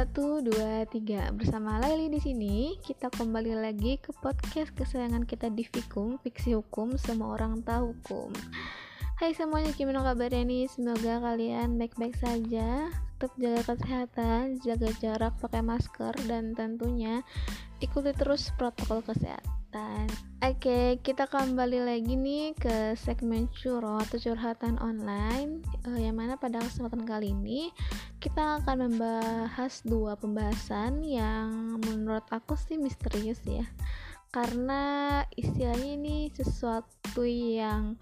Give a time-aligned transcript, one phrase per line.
[0.00, 1.28] Satu, dua, tiga.
[1.28, 6.96] Bersama Laili di sini, kita kembali lagi ke podcast kesayangan kita di Fikum, Fiksi Hukum,
[6.96, 8.32] Semua Orang Tahu Hukum.
[9.20, 10.72] Hai semuanya, gimana kabarnya nih?
[10.72, 12.88] Semoga kalian baik-baik saja.
[13.20, 17.20] Tetap jaga kesehatan, jaga jarak, pakai masker, dan tentunya
[17.84, 19.59] ikuti terus protokol kesehatan.
[20.42, 26.58] Oke, kita kembali lagi nih ke segmen curhat atau curhatan online uh, yang mana pada
[26.58, 27.70] kesempatan kali ini
[28.18, 33.62] kita akan membahas dua pembahasan yang menurut aku sih misterius ya
[34.34, 37.94] karena istilahnya ini sesuatu yang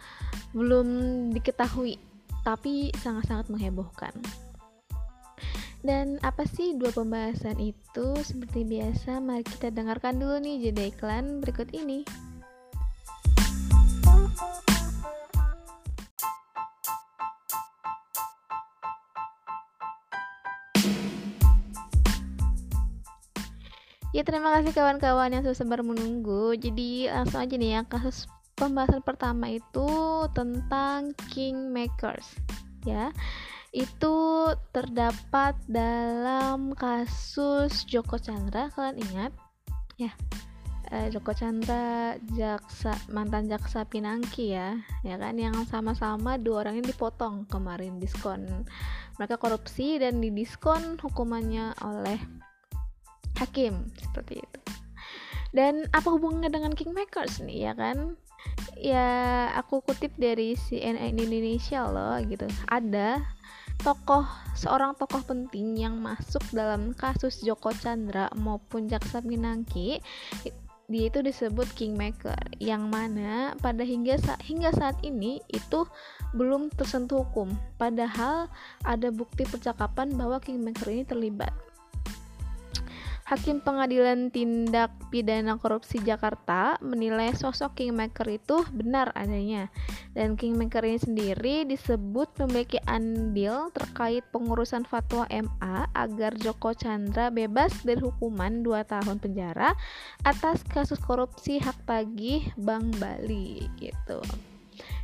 [0.56, 0.88] belum
[1.36, 2.00] diketahui
[2.48, 4.16] tapi sangat-sangat menghebohkan.
[5.78, 8.06] Dan apa sih dua pembahasan itu?
[8.26, 12.02] Seperti biasa, mari kita dengarkan dulu nih jeda iklan berikut ini.
[24.16, 26.58] Ya terima kasih kawan-kawan yang sudah sabar menunggu.
[26.58, 28.26] Jadi langsung aja nih ya kasus
[28.58, 29.88] pembahasan pertama itu
[30.34, 32.26] tentang kingmakers
[32.82, 33.14] ya.
[33.70, 39.32] Itu terdapat dalam kasus Joko Chandra kalian ingat?
[40.00, 40.12] Ya.
[40.88, 46.88] Eh, Joko Chandra jaksa mantan jaksa Pinangki ya, ya kan yang sama-sama dua orang ini
[46.88, 48.64] dipotong kemarin diskon.
[49.20, 52.16] Mereka korupsi dan didiskon hukumannya oleh
[53.38, 54.60] hakim seperti itu
[55.56, 58.18] dan apa hubungannya dengan kingmakers nih ya kan
[58.76, 59.08] ya
[59.56, 63.24] aku kutip dari CNN Indonesia loh gitu ada
[63.78, 64.26] tokoh
[64.58, 70.02] seorang tokoh penting yang masuk dalam kasus Joko Chandra maupun Jaksa Pinangki
[70.88, 75.84] dia itu disebut kingmaker yang mana pada hingga sa hingga saat ini itu
[76.32, 77.52] belum tersentuh hukum.
[77.76, 78.48] Padahal
[78.88, 81.52] ada bukti percakapan bahwa kingmaker ini terlibat.
[83.28, 89.68] Hakim Pengadilan Tindak Pidana Korupsi Jakarta menilai sosok Kingmaker itu benar adanya
[90.16, 97.72] dan Kingmaker ini sendiri disebut memiliki andil terkait pengurusan fatwa MA agar Joko Chandra bebas
[97.84, 99.76] dari hukuman 2 tahun penjara
[100.24, 104.20] atas kasus korupsi hak tagih Bank Bali gitu.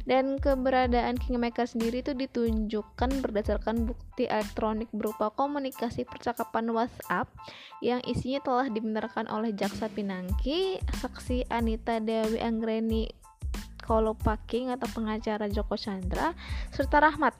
[0.05, 7.33] Dan keberadaan Kingmaker sendiri itu ditunjukkan berdasarkan bukti elektronik berupa komunikasi percakapan WhatsApp
[7.81, 13.24] yang isinya telah dibenarkan oleh Jaksa Pinangki, saksi Anita Dewi Anggreni
[13.85, 16.33] Kolopaking atau pengacara Joko Chandra
[16.73, 17.37] serta Rahmat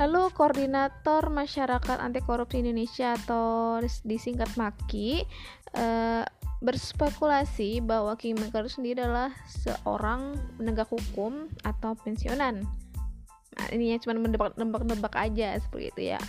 [0.00, 3.76] Lalu Koordinator Masyarakat Anti Korupsi Indonesia atau
[4.08, 5.28] disingkat MAKI
[5.76, 6.24] eh,
[6.62, 12.64] berspekulasi bahwa Kingmaker sendiri adalah seorang penegak hukum atau pensiunan.
[13.52, 16.20] Nah, ini cuma mendebak-debak aja seperti itu ya.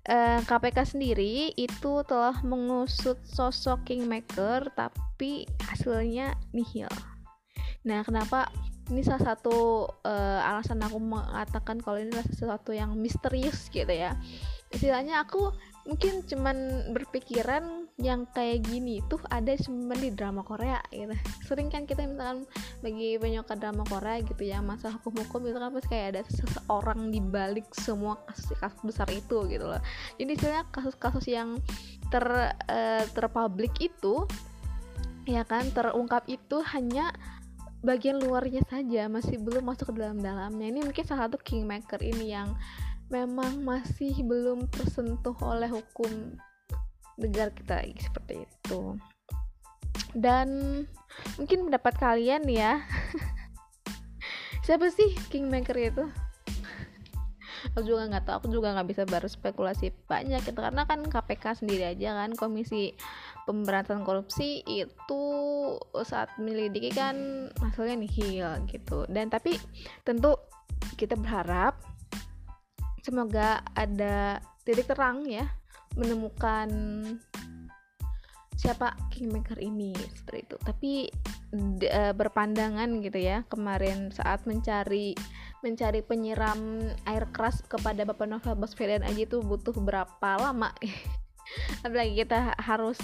[0.00, 6.88] E, KPK sendiri itu telah mengusut sosok Kingmaker tapi hasilnya nihil.
[7.84, 8.48] Nah, kenapa
[8.90, 14.18] ini salah satu uh, alasan aku mengatakan kalau ini adalah sesuatu yang misterius gitu ya.
[14.74, 15.54] Istilahnya aku
[15.88, 21.12] mungkin cuman berpikiran yang kayak gini tuh ada cuma di drama Korea gitu.
[21.44, 22.44] Sering kan kita misalkan
[22.84, 27.20] bagi penyuka drama Korea gitu ya masa hukum-hukum itu kan pasti kayak ada seseorang di
[27.20, 29.80] balik semua kasus-kasus besar itu gitu loh.
[30.20, 31.60] Jadi istilahnya kasus-kasus yang
[32.12, 32.24] ter
[32.68, 34.24] uh, terpublik itu
[35.28, 37.12] ya kan terungkap itu hanya
[37.80, 40.66] bagian luarnya saja masih belum masuk ke dalam-dalamnya.
[40.68, 42.52] Ini mungkin salah satu kingmaker ini yang
[43.10, 46.38] memang masih belum tersentuh oleh hukum
[47.18, 48.96] negara kita seperti itu.
[50.14, 50.48] Dan
[51.36, 52.80] mungkin pendapat kalian ya.
[54.66, 56.06] Siapa sih kingmaker itu?
[57.76, 60.58] Aku juga nggak tahu aku juga nggak bisa baru spekulasi banyak gitu.
[60.58, 62.94] Karena kan KPK sendiri aja kan komisi
[63.44, 65.22] pemberantasan korupsi itu
[66.06, 69.04] saat menyelidiki kan hasilnya nihil gitu.
[69.10, 69.58] Dan tapi
[70.06, 70.38] tentu
[70.96, 71.89] kita berharap
[73.00, 75.48] semoga ada titik terang ya
[75.98, 76.68] menemukan
[78.60, 80.56] siapa kingmaker ini seperti itu.
[80.60, 80.92] Tapi
[81.88, 85.16] uh, berpandangan gitu ya kemarin saat mencari
[85.64, 90.76] mencari penyiram air keras kepada Bapak Novel Baswedan aja itu butuh berapa lama?
[91.84, 93.00] Apalagi kita harus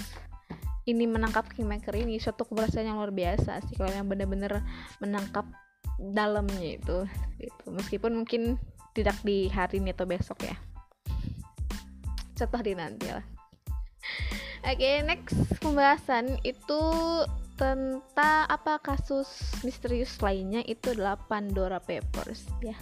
[0.87, 4.63] ini menangkap kingmaker ini suatu keberhasilan yang luar biasa sih kalau yang benar-benar
[5.03, 5.43] menangkap
[5.99, 7.03] dalamnya itu
[7.43, 8.55] itu meskipun mungkin
[8.97, 10.57] tidak di hari ini atau besok ya.
[12.33, 13.25] Contoh di nanti lah.
[14.65, 16.81] Oke okay, next pembahasan itu
[17.57, 19.29] tentang apa kasus
[19.61, 22.73] misterius lainnya itu adalah Pandora Papers ya.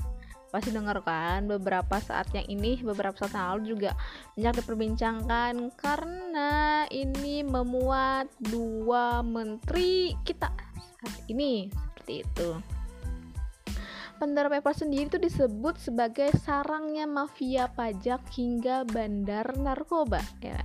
[0.51, 3.91] Pasti dengar kan beberapa saat yang ini beberapa saat yang lalu juga
[4.39, 10.47] banyak diperbincangkan karena ini memuat dua menteri kita
[11.03, 12.74] saat ini seperti itu
[14.15, 20.63] Pandora Papers sendiri itu disebut sebagai sarangnya mafia pajak hingga bandar narkoba ya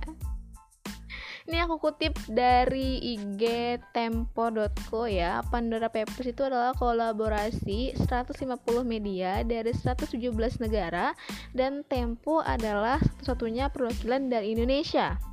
[1.49, 3.41] ini aku kutip dari IG
[3.91, 5.41] tempo.co ya.
[5.49, 8.45] Pandora Papers itu adalah kolaborasi 150
[8.85, 10.21] media dari 117
[10.61, 11.17] negara
[11.51, 15.30] dan Tempo adalah satu-satunya perwakilan dari Indonesia.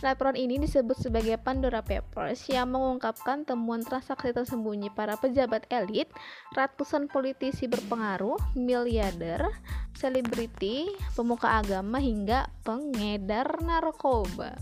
[0.00, 6.08] Laporan ini disebut sebagai Pandora Papers yang mengungkapkan temuan transaksi tersembunyi para pejabat elit,
[6.56, 9.44] ratusan politisi berpengaruh, miliarder,
[9.92, 14.56] selebriti, pemuka agama hingga pengedar narkoba.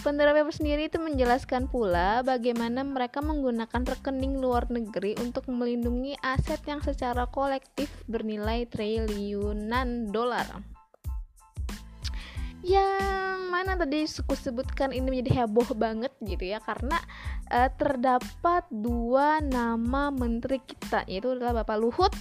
[0.00, 6.64] Pandora Papers sendiri itu menjelaskan pula bagaimana mereka menggunakan rekening luar negeri untuk melindungi aset
[6.64, 10.79] yang secara kolektif bernilai triliunan dolar.
[12.60, 16.96] Yang mana tadi suku sebutkan ini menjadi heboh banget gitu ya karena
[17.48, 22.12] uh, terdapat dua nama menteri kita yaitu adalah Bapak Luhut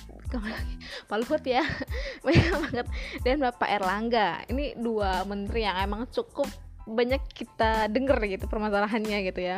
[1.10, 1.66] Pak Luhut ya
[2.26, 2.88] banyak banget
[3.26, 4.46] dan Bapak Erlangga.
[4.48, 6.48] Ini dua menteri yang emang cukup
[6.90, 9.58] banyak kita denger gitu permasalahannya gitu ya.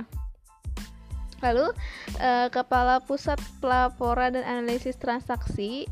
[1.41, 1.73] Lalu
[2.21, 5.89] uh, kepala pusat pelaporan dan analisis transaksi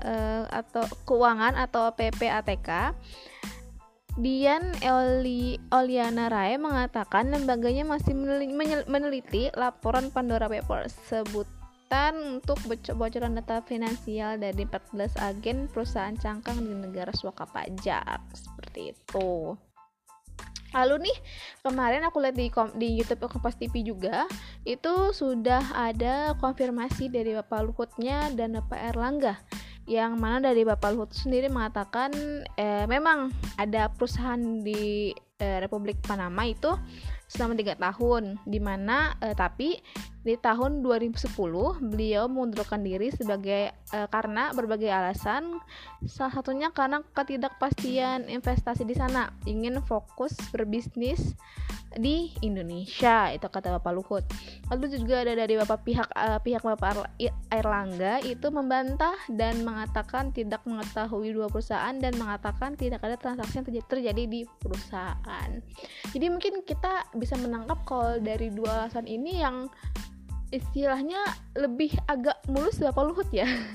[0.00, 2.94] uh, atau keuangan atau PPATK
[4.14, 8.14] Dian Eli Oliana Rai mengatakan lembaganya masih
[8.86, 12.54] meneliti laporan Pandora Papers sebutan untuk
[12.94, 19.58] bocoran data finansial dari 14 agen perusahaan cangkang di negara suaka pajak seperti itu.
[20.78, 21.16] Lalu nih
[21.66, 24.30] kemarin aku lihat di di YouTube Kompas TV juga
[24.62, 29.42] itu sudah ada konfirmasi dari Bapak Luhutnya dan Bapak Erlangga
[29.84, 32.10] yang mana dari Bapak Luhut sendiri mengatakan
[32.56, 33.28] eh, memang
[33.60, 36.72] ada perusahaan di eh, Republik Panama itu
[37.28, 39.76] selama tiga tahun di mana eh, tapi
[40.24, 41.36] di tahun 2010
[41.84, 45.60] beliau mengundurkan diri sebagai e, karena berbagai alasan.
[46.08, 51.36] Salah satunya karena ketidakpastian investasi di sana ingin fokus berbisnis
[51.94, 54.24] di Indonesia itu kata Bapak Luhut.
[54.70, 57.06] Lalu juga ada dari Bapak pihak uh, pihak Bapak
[57.50, 63.66] Airlangga itu membantah dan mengatakan tidak mengetahui dua perusahaan dan mengatakan tidak ada transaksi yang
[63.86, 65.50] terjadi di perusahaan.
[66.10, 69.70] Jadi mungkin kita bisa menangkap kalau dari dua alasan ini yang
[70.54, 71.18] istilahnya
[71.58, 73.46] lebih agak mulus Bapak Luhut ya?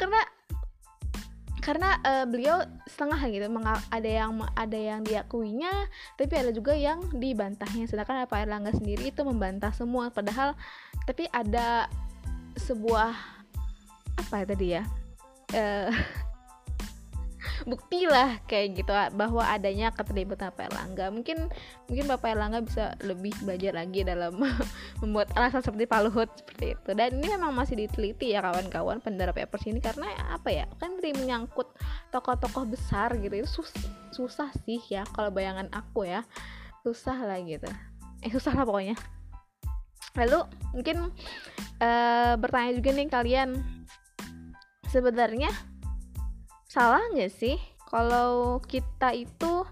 [0.00, 0.20] Karena
[1.60, 3.46] karena uh, beliau setengah gitu
[3.92, 5.68] ada yang ada yang diakuinya
[6.16, 7.84] tapi ada juga yang dibantahnya.
[7.84, 10.56] Sedangkan Pak Erlangga sendiri itu membantah semua padahal
[11.04, 11.84] tapi ada
[12.56, 13.12] sebuah
[14.16, 14.82] apa ya tadi ya
[15.52, 15.92] uh,
[17.68, 21.06] bukti lah kayak gitu bahwa adanya keterlibatan Pak Erlangga.
[21.12, 21.48] Mungkin
[21.88, 24.36] mungkin Bapak Erlangga bisa lebih belajar lagi dalam
[25.00, 26.90] membuat alasan seperti Pak Luhut seperti itu.
[26.96, 31.68] Dan ini memang masih diteliti ya kawan-kawan pendara papers ini karena apa ya kan menyangkut
[32.14, 33.34] tokoh-tokoh besar gitu.
[33.34, 33.72] Itu sus
[34.14, 36.24] susah sih ya kalau bayangan aku ya.
[36.84, 37.68] Susah lah gitu.
[38.24, 38.96] Eh susah lah pokoknya.
[40.18, 40.38] Lalu
[40.74, 40.96] mungkin
[41.78, 43.50] uh, bertanya juga nih kalian
[44.90, 45.50] sebenarnya
[46.70, 47.58] salah nggak sih?
[47.90, 49.66] Kalau kita itu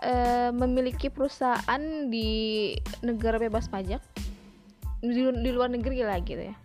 [0.00, 2.72] e, memiliki perusahaan di
[3.04, 4.00] negara bebas pajak
[5.04, 6.56] di, di luar negeri lah gitu ya.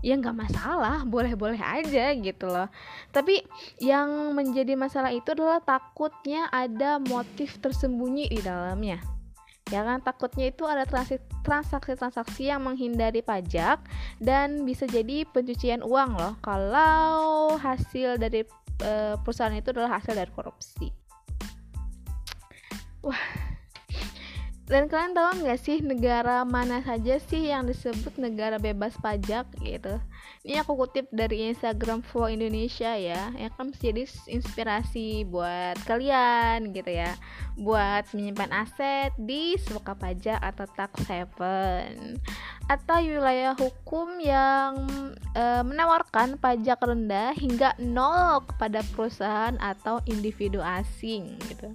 [0.00, 2.70] Ya nggak masalah boleh-boleh aja gitu loh.
[3.10, 3.42] Tapi
[3.82, 9.19] yang menjadi masalah itu adalah takutnya ada motif tersembunyi di dalamnya
[9.70, 10.82] ya kan takutnya itu ada
[11.46, 13.78] transaksi-transaksi yang menghindari pajak
[14.18, 18.42] dan bisa jadi pencucian uang loh kalau hasil dari
[18.82, 20.90] uh, perusahaan itu adalah hasil dari korupsi.
[23.00, 23.49] Wah
[24.70, 29.98] dan kalian tahu nggak sih negara mana saja sih yang disebut negara bebas pajak gitu?
[30.46, 33.74] Ini aku kutip dari Instagram for Indonesia ya ya kan?
[33.74, 37.18] Jadi inspirasi buat kalian gitu ya.
[37.58, 42.22] Buat menyimpan aset di suaka pajak atau tax haven.
[42.70, 44.86] Atau wilayah hukum yang
[45.34, 51.74] e, menawarkan pajak rendah hingga nol kepada perusahaan atau individu asing gitu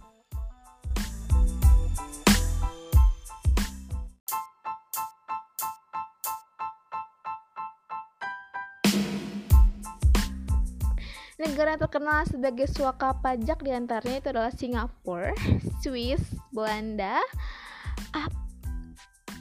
[11.36, 15.36] Negara terkenal sebagai suaka pajak di antaranya itu adalah Singapura,
[15.84, 16.24] Swiss,
[16.56, 17.20] Belanda,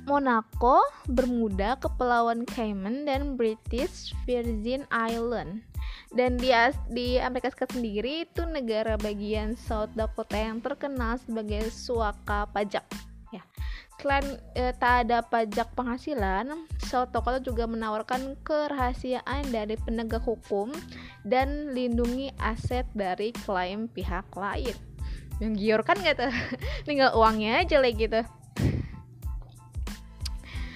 [0.04, 5.64] Monaco, Bermuda, Kepulauan Cayman, dan British Virgin Island.
[6.10, 6.50] Dan di,
[6.90, 12.84] di Amerika Serikat sendiri itu negara bagian South Dakota yang terkenal sebagai suaka pajak.
[13.30, 13.42] Ya.
[14.04, 20.76] Selain eh, tak ada pajak penghasilan, South Dakota juga menawarkan kerahasiaan dari penegak hukum
[21.24, 24.76] dan lindungi aset dari klaim pihak lain.
[25.40, 26.28] Yang gior kan gak tuh?
[26.86, 28.20] Tinggal uangnya aja like gitu.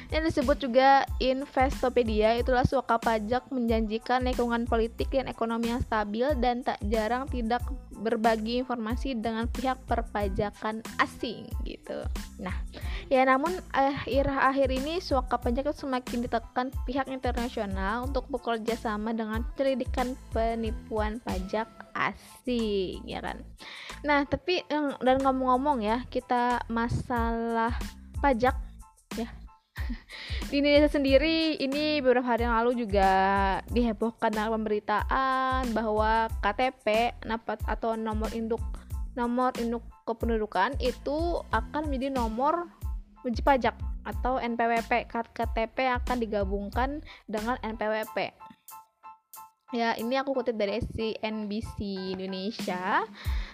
[0.09, 6.65] Yang disebut juga Investopedia itulah suaka pajak menjanjikan lingkungan politik dan ekonomi yang stabil dan
[6.65, 7.61] tak jarang tidak
[7.99, 12.07] berbagi informasi dengan pihak perpajakan asing gitu.
[12.41, 12.55] Nah,
[13.13, 20.17] ya namun akhir-akhir ini suaka pajak semakin ditekan pihak internasional untuk bekerja sama dengan penyelidikan
[20.33, 23.43] penipuan pajak asing, ya kan.
[24.07, 24.63] Nah, tapi
[25.03, 27.75] dan ngomong-ngomong ya, kita masalah
[28.23, 28.68] pajak
[30.51, 33.11] di Indonesia sendiri ini beberapa hari yang lalu juga
[33.73, 37.17] dihebohkan dalam pemberitaan bahwa KTP
[37.69, 38.63] atau nomor induk
[39.19, 42.71] nomor induk kependudukan itu akan menjadi nomor
[43.27, 43.75] wajib pajak
[44.07, 48.33] atau NPWP KTP akan digabungkan dengan NPWP
[49.69, 51.77] ya ini aku kutip dari CNBC
[52.17, 53.05] Indonesia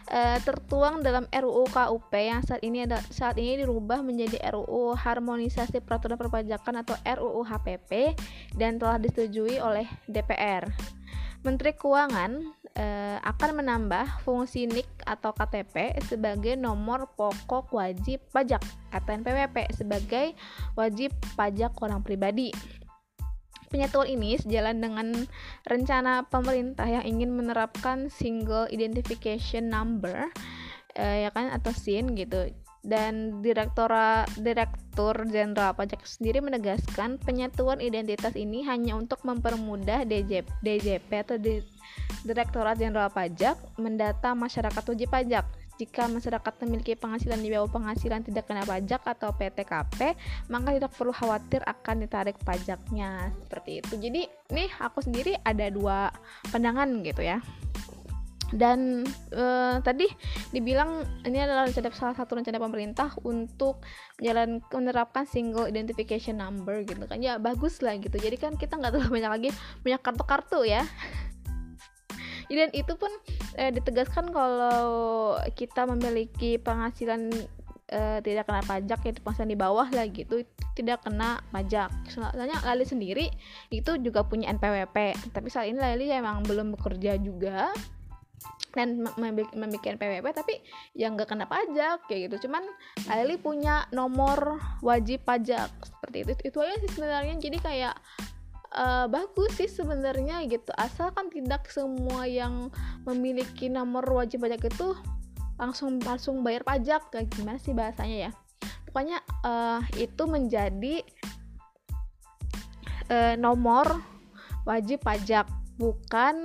[0.06, 5.82] uh, tertuang dalam RUU KUP yang saat ini ada saat ini dirubah menjadi RUU Harmonisasi
[5.82, 8.14] Peraturan Perpajakan atau RUU HPP
[8.54, 10.70] dan telah disetujui oleh DPR.
[11.44, 12.40] Menteri Keuangan
[12.78, 20.32] uh, akan menambah fungsi NIK atau KTP sebagai nomor pokok wajib pajak atau NPWP sebagai
[20.72, 22.48] wajib pajak orang pribadi.
[23.74, 25.26] Penyatuan ini sejalan dengan
[25.66, 30.30] rencana pemerintah yang ingin menerapkan single identification number
[30.94, 32.54] eh, ya kan atau SIN gitu.
[32.86, 41.10] Dan direktora direktur jenderal pajak sendiri menegaskan penyatuan identitas ini hanya untuk mempermudah DJP, DJP
[41.26, 41.40] atau
[42.24, 48.46] Direktorat Jenderal Pajak mendata masyarakat wajib pajak jika masyarakat memiliki penghasilan di bawah penghasilan tidak
[48.46, 50.14] kena pajak atau PTKP,
[50.46, 53.34] maka tidak perlu khawatir akan ditarik pajaknya.
[53.42, 53.94] Seperti itu.
[53.98, 54.22] Jadi,
[54.54, 56.14] nih aku sendiri ada dua
[56.54, 57.42] pandangan gitu ya.
[58.54, 59.02] Dan
[59.34, 60.06] uh, tadi
[60.54, 63.82] dibilang ini adalah rencana salah satu rencana pemerintah untuk
[64.22, 68.94] jalan menerapkan single identification number gitu kan ya bagus lah gitu jadi kan kita nggak
[68.94, 69.50] terlalu banyak lagi
[69.82, 70.86] punya kartu-kartu ya
[72.54, 73.10] dan itu pun
[73.54, 77.30] eh, ditegaskan kalau kita memiliki penghasilan
[77.90, 80.42] eh, tidak kena pajak ya penghasilan di bawah lah gitu
[80.74, 81.90] tidak kena pajak.
[82.10, 83.30] Soalnya Lali sendiri
[83.70, 87.70] itu juga punya NPWP tapi saat ini Lali emang belum bekerja juga
[88.74, 90.58] dan membuat NPWP tapi
[90.98, 92.50] yang nggak kena pajak kayak gitu.
[92.50, 92.66] Cuman
[93.06, 96.32] Lali punya nomor wajib pajak seperti itu.
[96.50, 97.38] Itu aja sih sebenarnya.
[97.38, 97.94] Jadi kayak
[98.74, 100.70] uh, bagus sih sebenarnya gitu.
[100.74, 102.68] Asalkan tidak semua yang
[103.06, 104.92] memiliki nomor wajib pajak itu
[105.54, 108.30] langsung langsung bayar pajak kayak gimana sih bahasanya ya?
[108.90, 111.02] Pokoknya uh, itu menjadi
[113.10, 114.02] uh, nomor
[114.66, 115.46] wajib pajak.
[115.78, 116.42] Bukan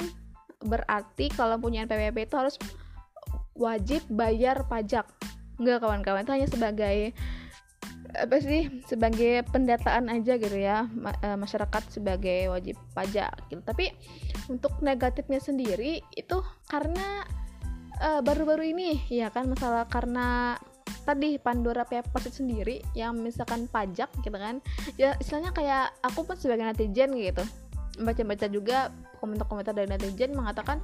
[0.65, 2.55] berarti kalau punya NPWP itu harus
[3.57, 5.05] wajib bayar pajak.
[5.59, 6.23] Enggak kawan-kawan.
[6.23, 7.11] Itu hanya sebagai
[8.15, 13.61] apa sih sebagai pendataan aja gitu ya uh, masyarakat sebagai wajib pajak gitu.
[13.61, 13.93] Tapi
[14.49, 17.21] untuk negatifnya sendiri itu karena
[18.01, 20.57] eh, baru-baru uh, ini ya kan masalah karena
[21.05, 24.57] tadi Pandora Papers itu sendiri yang misalkan pajak gitu kan.
[24.97, 27.45] Ya istilahnya kayak aku pun sebagai netizen gitu
[27.99, 28.77] baca-baca juga
[29.19, 30.79] komentar-komentar dari netizen mengatakan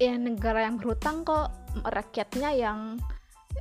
[0.00, 1.52] ya negara yang berhutang kok
[1.84, 2.96] rakyatnya yang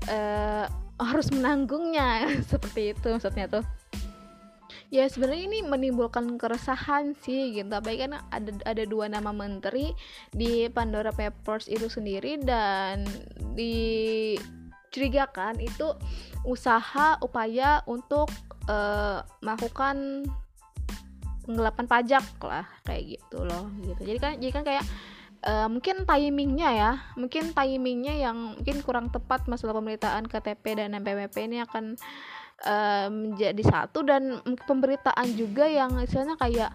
[0.10, 0.66] uh,
[1.00, 3.64] harus menanggungnya seperti itu maksudnya tuh.
[4.90, 7.70] Ya sebenarnya ini menimbulkan keresahan sih gitu.
[7.70, 9.94] Tapi kan ada ada dua nama menteri
[10.34, 13.06] di Pandora Papers itu sendiri dan
[13.54, 15.94] dicurigakan itu
[16.42, 18.34] usaha upaya untuk
[18.66, 20.26] uh, melakukan
[21.46, 24.02] penggelapan pajak lah kayak gitu loh gitu.
[24.10, 24.86] Jadi kan jadi kan kayak
[25.46, 26.92] uh, mungkin timingnya ya.
[27.16, 31.96] Mungkin timingnya yang mungkin kurang tepat masalah pemberitaan KTP dan NPWP ini akan
[32.66, 34.04] uh, menjadi satu.
[34.04, 36.72] Dan pemberitaan juga yang istilahnya kayak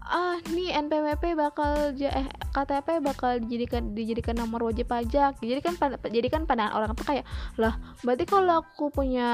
[0.00, 5.38] ah nih NPWP bakal eh, KTP bakal dijadikan dijadikan nomor wajib pajak.
[5.38, 5.76] Jadi kan
[6.08, 7.28] jadi kan pandangan orang tuh kayak
[7.60, 9.28] lah berarti kalau aku punya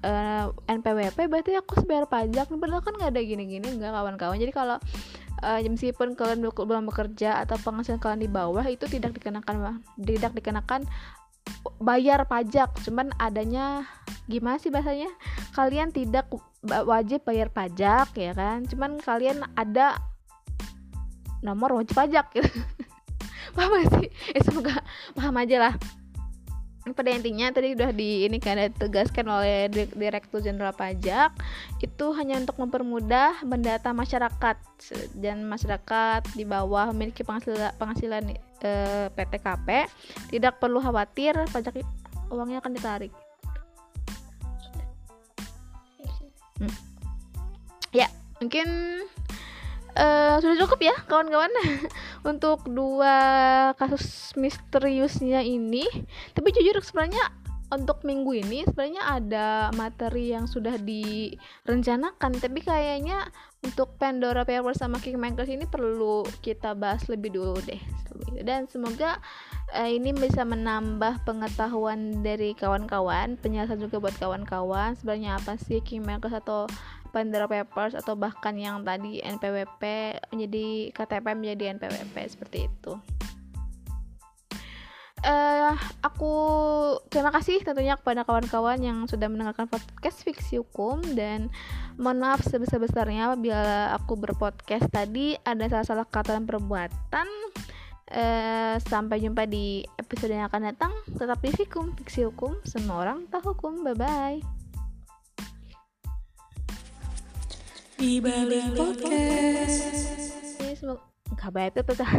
[0.00, 2.46] uh, NPWP berarti aku sebayar pajak.
[2.46, 4.38] Padahal kan nggak ada gini-gini nggak kawan-kawan.
[4.38, 4.78] Jadi kalau
[5.42, 10.86] uh, meskipun kalian belum bekerja atau penghasilan kalian di bawah itu tidak dikenakan tidak dikenakan
[11.82, 12.72] bayar pajak.
[12.86, 13.84] Cuman adanya
[14.30, 15.10] gimana sih bahasanya?
[15.52, 16.32] Kalian tidak
[16.64, 18.64] wajib bayar pajak ya kan?
[18.64, 20.00] Cuman kalian ada
[21.44, 22.48] nomor wajib pajak gitu.
[23.56, 24.10] Paham sih?
[24.34, 24.82] Eh semoga
[25.14, 25.74] paham aja lah.
[26.84, 31.32] Pada intinya tadi udah di ini kan ditegaskan oleh Direktur Jenderal Pajak
[31.80, 34.60] itu hanya untuk mempermudah mendata masyarakat.
[35.16, 38.72] Dan masyarakat di bawah memiliki penghasilan penghasilan e,
[39.16, 39.88] PTKP
[40.28, 41.80] tidak perlu khawatir pajak
[42.28, 43.23] uangnya akan ditarik.
[46.58, 46.74] Hmm.
[47.94, 48.10] Ya,
[48.42, 48.68] mungkin
[49.94, 51.50] uh, sudah cukup ya kawan-kawan
[52.30, 53.16] untuk dua
[53.78, 55.86] kasus misteriusnya ini
[56.34, 57.30] tapi jujur sebenarnya
[57.74, 63.28] untuk minggu ini sebenarnya ada materi yang sudah direncanakan tapi kayaknya
[63.64, 67.80] untuk Pandora Papers sama Kingmakers ini perlu kita bahas lebih dulu deh
[68.46, 69.18] dan semoga
[69.74, 76.36] uh, ini bisa menambah pengetahuan dari kawan-kawan penjelasan juga buat kawan-kawan sebenarnya apa sih Kingmakers
[76.38, 76.70] atau
[77.14, 79.82] Pandora Papers atau bahkan yang tadi NPWP
[80.34, 82.98] menjadi KTP menjadi NPWP seperti itu.
[85.24, 85.72] Uh,
[86.04, 86.34] aku
[87.08, 91.48] terima kasih tentunya kepada kawan-kawan yang sudah mendengarkan podcast fiksi hukum dan
[91.96, 97.28] mohon maaf sebesar-besarnya apabila aku berpodcast tadi ada salah-salah kata dan perbuatan.
[98.04, 100.92] Uh, sampai jumpa di episode yang akan datang.
[101.08, 102.60] Tetap di fikum fiksi hukum.
[102.68, 103.80] Semua orang tahu hukum.
[103.80, 104.38] Bye bye
[108.04, 109.96] di balik podcast.
[110.60, 111.00] Ini semoga
[111.32, 112.10] nggak baik itu tuh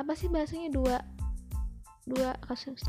[0.00, 1.02] apa sih bahasanya dua
[2.08, 2.80] dua kasus